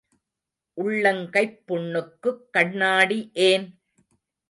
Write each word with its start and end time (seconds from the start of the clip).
உள்ளங் 0.77 1.29
கைப் 1.29 1.59
புண்ணுக்குக் 1.65 2.43
கண்ணாடி 2.51 3.19
ஏன்? 3.43 3.67